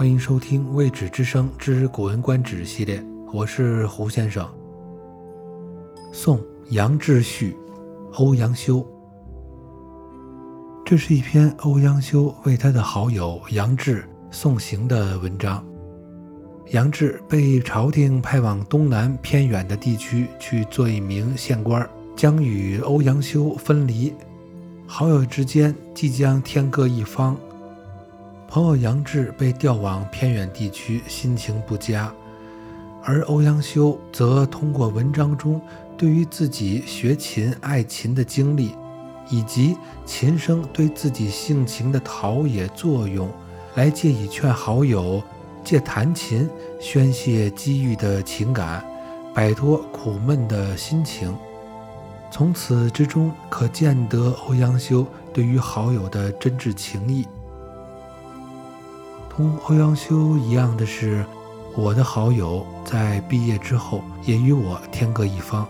[0.00, 3.04] 欢迎收听《未知之声之古文观止》系列，
[3.34, 4.48] 我是胡先生。
[6.10, 6.40] 宋
[6.70, 7.54] 杨志序，
[8.14, 8.82] 欧阳修。
[10.86, 15.62] 这是一篇欧阳修为他的好友杨志送行的文章。
[16.70, 21.86] 杨志被朝廷派往东南偏远的地区去做一名县官，
[22.16, 24.14] 将与欧阳修分离。
[24.86, 27.36] 好友之间即将天各一方。
[28.50, 32.12] 朋友杨志被调往偏远地区，心情不佳；
[33.00, 35.62] 而欧阳修则通过文章中
[35.96, 38.74] 对于自己学琴、爱琴的经历，
[39.28, 43.30] 以及琴声对自己性情的陶冶作用，
[43.76, 45.22] 来借以劝好友
[45.62, 48.84] 借弹琴宣泄积郁的情感，
[49.32, 51.32] 摆脱苦闷的心情。
[52.32, 57.24] 从此之中，可见得欧阳修对于好友的真挚情谊。
[59.30, 61.24] 同欧阳修一样的是，
[61.76, 65.66] 我的好友在毕业之后也与我天各一方。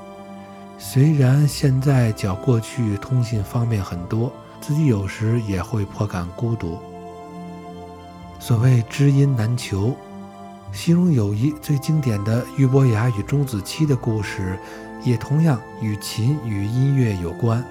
[0.79, 6.79] 虽然现在较过去通信方便很多，自己有时也会颇感孤独。
[8.41, 9.95] 所谓知音难求，
[10.73, 14.59] 形容友谊最经典的俞伯牙与钟子期的故事，
[15.05, 17.63] 也同样与琴与音乐有关。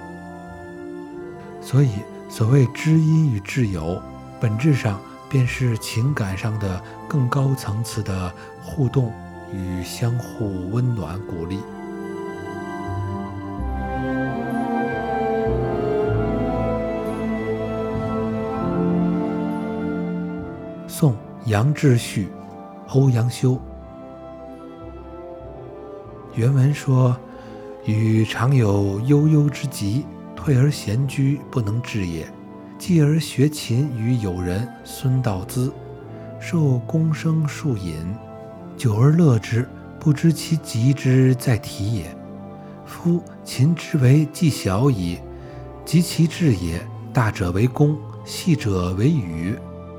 [1.60, 1.90] 所以，
[2.28, 4.00] 所谓知音与挚友，
[4.40, 4.98] 本质上。
[5.30, 9.12] 便是情感上的更高层次的互动
[9.54, 11.60] 与相互温暖鼓励。
[20.88, 22.28] 宋杨志序，
[22.88, 23.56] 欧阳修。
[26.34, 27.16] 原文说
[27.86, 32.26] ：“与常有悠悠之疾，退而闲居，不能治也。”
[32.80, 35.70] 继而学琴于友人孙道资，
[36.40, 37.94] 受公生数引，
[38.74, 39.68] 久而乐之，
[40.00, 42.06] 不知其极之在体也。
[42.86, 45.18] 夫琴之为既小矣，
[45.84, 46.80] 及其志也，
[47.12, 49.54] 大者为弓，细者为羽。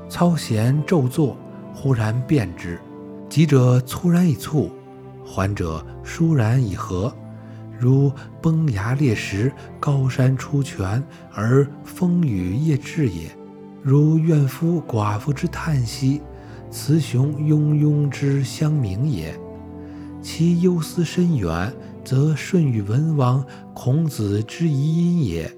[0.08, 1.36] 操弦骤作，
[1.72, 2.78] 忽然变之；
[3.28, 4.72] 急者猝然以促，
[5.24, 7.14] 缓者舒然以和。
[7.82, 13.28] 如崩崖裂石，高山出泉，而风雨夜至也；
[13.82, 16.20] 如怨夫寡妇之叹息，
[16.70, 19.36] 雌雄庸庸之相鸣也。
[20.22, 23.44] 其忧思深远，则舜与文王、
[23.74, 25.50] 孔子之遗音也；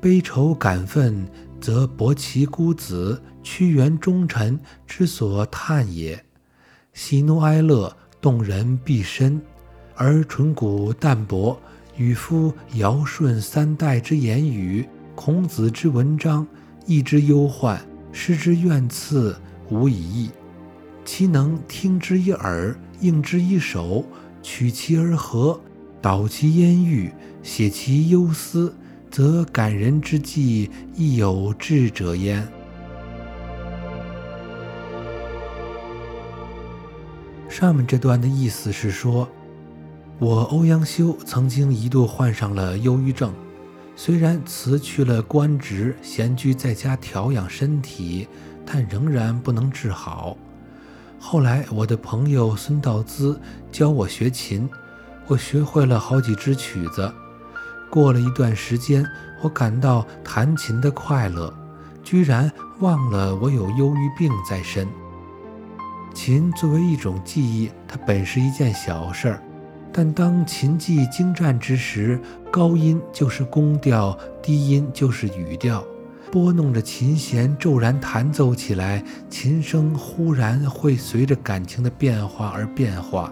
[0.00, 1.28] 悲愁感愤，
[1.60, 6.24] 则伯奇孤子、屈原忠臣之所叹也。
[6.94, 9.38] 喜怒哀乐，动人必深。
[9.94, 11.60] 而淳古淡泊，
[11.96, 16.46] 与夫尧舜三代之言语，孔子之文章，
[16.86, 17.80] 义之忧患，
[18.10, 19.36] 诗之怨刺，
[19.68, 20.30] 无以易。
[21.04, 24.04] 其能听之一耳，应之一手，
[24.42, 25.60] 取其而和，
[26.00, 28.74] 导其烟郁，写其忧思，
[29.10, 32.48] 则感人之际，亦有智者焉。
[37.48, 39.28] 上面这段的意思是说。
[40.22, 43.34] 我欧阳修曾经一度患上了忧郁症，
[43.96, 48.28] 虽然辞去了官职，闲居在家调养身体，
[48.64, 50.36] 但仍然不能治好。
[51.18, 53.40] 后来，我的朋友孙道资
[53.72, 54.70] 教我学琴，
[55.26, 57.12] 我学会了好几支曲子。
[57.90, 59.04] 过了一段时间，
[59.40, 61.52] 我感到弹琴的快乐，
[62.04, 64.86] 居然忘了我有忧郁病在身。
[66.14, 69.42] 琴作为一种技艺，它本是一件小事儿。
[69.92, 72.18] 但当琴技精湛之时，
[72.50, 75.84] 高音就是宫调，低音就是语调，
[76.30, 83.30] 拨弄着琴弦骤然弹奏起来，琴声忽然会随着感情的变化而变化。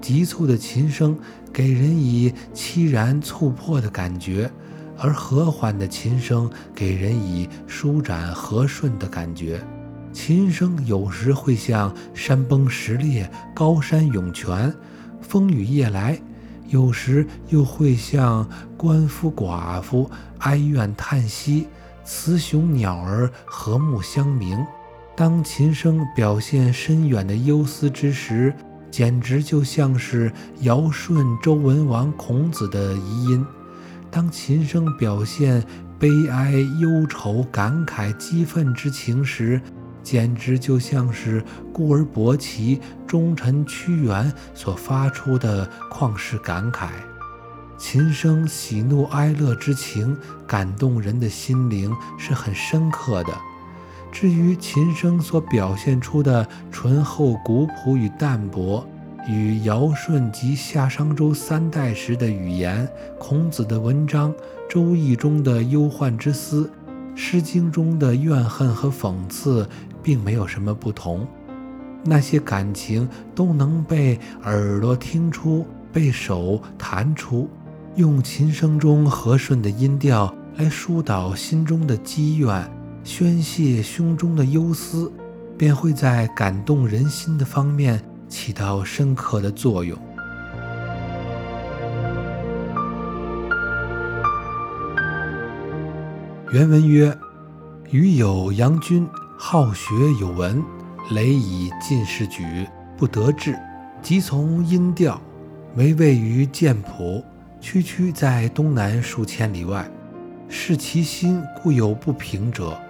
[0.00, 1.16] 急促的琴声
[1.52, 4.50] 给人以凄然促破的感觉，
[4.96, 9.60] 而和缓的琴声给人以舒展和顺的感觉。
[10.10, 14.74] 琴声有时会像山崩石裂，高山涌泉。
[15.32, 16.20] 风雨夜来，
[16.68, 18.46] 有时又会像
[18.76, 21.66] 官夫寡妇哀怨叹息，
[22.04, 24.62] 雌雄鸟儿和睦相鸣。
[25.16, 28.52] 当琴声表现深远的忧思之时，
[28.90, 30.30] 简直就像是
[30.60, 33.42] 尧舜周文王孔子的遗音；
[34.10, 35.64] 当琴声表现
[35.98, 39.58] 悲哀忧愁感慨激愤之情时，
[40.02, 46.88] 简直就像是孤儿伯奇、忠臣屈原所发出的旷世感慨。
[47.78, 50.16] 琴声喜怒哀乐之情，
[50.46, 53.32] 感动人的心灵是很深刻的。
[54.12, 58.86] 至于琴声所表现出的醇厚、古朴与淡泊，
[59.26, 62.88] 与尧舜及夏商周三代时的语言、
[63.18, 64.32] 孔子的文章、
[64.68, 66.70] 周易中的忧患之思、
[67.14, 69.68] 诗经中的怨恨和讽刺，
[70.02, 71.26] 并没有什么不同。
[72.04, 77.48] 那些感情都能被耳朵听出，被手弹出，
[77.96, 82.70] 用琴声中和顺的音调来疏导心中的积怨，
[83.04, 85.12] 宣泄胸中的忧思，
[85.56, 88.02] 便会在感动人心的方面。
[88.32, 89.94] 起到深刻的作用。
[96.50, 97.14] 原文曰
[97.92, 99.06] ：“余有杨君，
[99.44, 100.62] 好学有闻，
[101.10, 102.64] 累以进士举，
[102.96, 103.58] 不得志，
[104.00, 105.20] 即从音调，
[105.74, 107.20] 为位于剑谱，
[107.60, 109.84] 区区在东南数千里外。
[110.48, 112.80] 视其心，故有不平者。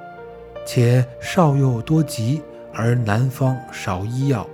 [0.67, 2.43] 且少幼多疾，
[2.75, 4.47] 而南方少医药。”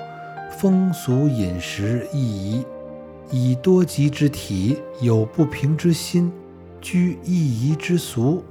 [0.56, 2.20] 风俗饮食亦
[2.52, 2.64] 宜，
[3.32, 6.30] 以多疾之体有不平之心，
[6.80, 8.44] 居异宜之俗，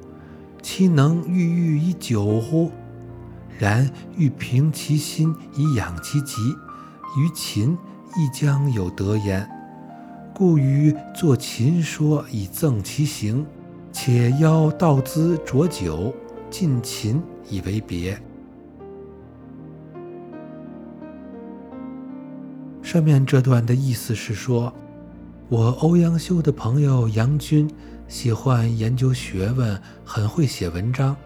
[0.61, 2.69] 其能郁郁以久乎？
[3.57, 6.36] 然欲平其心以养其疾，
[7.18, 7.77] 于秦
[8.15, 9.48] 亦将有得焉。
[10.33, 13.45] 故于作秦说以赠其行，
[13.92, 16.13] 且邀道资浊酒，
[16.50, 18.21] 尽秦以为别。
[22.83, 24.71] 上面这段的意思是说，
[25.50, 27.69] 我欧阳修的朋友杨军
[28.07, 31.18] 喜欢研究学问，很会写文章。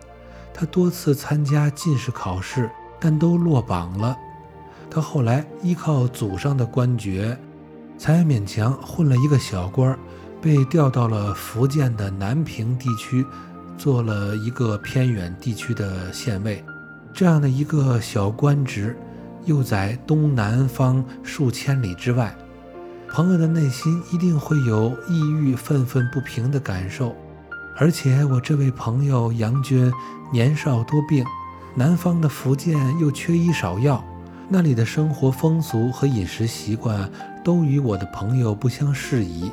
[0.54, 2.70] 他多次参加进士考试，
[3.00, 4.18] 但都落榜了。
[4.90, 7.38] 他后来依靠祖上的官爵，
[7.98, 9.98] 才勉强混了一个小官，
[10.42, 13.26] 被调到了福建的南平地区，
[13.78, 16.64] 做了一个偏远地区的县尉。
[17.14, 18.98] 这样的一个小官职。
[19.46, 22.32] 又在东南方数千里之外，
[23.10, 27.16] 朋友的内心一定会有抑郁、愤愤不平的感受。
[27.82, 29.92] 而且我这位朋友杨军
[30.32, 31.26] 年少多病，
[31.74, 34.06] 南方的福建又缺医少药，
[34.48, 37.12] 那里的生活风俗和饮食习惯
[37.44, 39.52] 都与我的朋友不相适宜。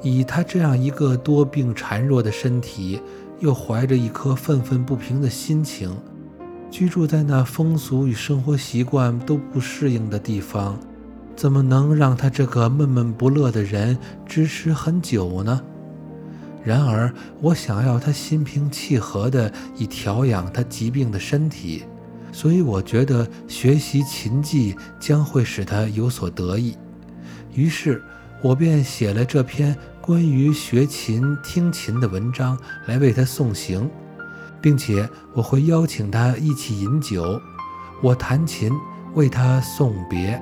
[0.00, 2.98] 以他这样一个多病孱弱的身体，
[3.38, 5.94] 又怀着一颗愤愤不平的心情。
[6.70, 10.80] 居住在那风俗与生活习惯都不适应的地方，
[11.36, 15.60] 怎么能让他这个闷闷不乐的人支持很久呢？
[16.64, 21.84] 然而，我想要他心平气和地以调养他疾病的身体，
[22.32, 26.76] 所以我觉得学习琴技将会使他有所得益。
[27.54, 28.02] 于是，
[28.42, 33.90] 我便写了这篇关于学琴听琴的文章来为他送行。
[34.62, 37.42] 并且我会邀请他一起饮酒，
[38.00, 38.70] 我弹琴
[39.14, 40.40] 为他送别。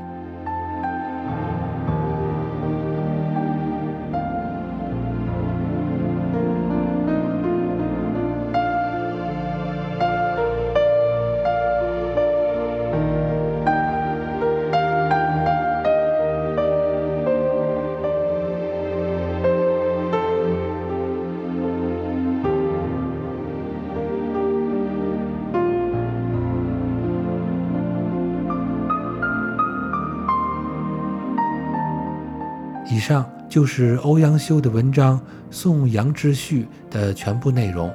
[32.90, 35.16] 以上就是欧阳修的文章
[35.48, 37.88] 《送杨之序》的全部内容。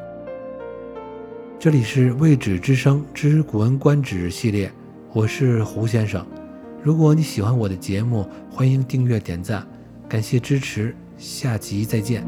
[1.59, 4.71] 这里是《未止之声》之《古文观止》系列，
[5.11, 6.25] 我是胡先生。
[6.81, 9.67] 如果你喜欢我的节目，欢迎订阅点赞，
[10.07, 12.25] 感谢支持，下集再见。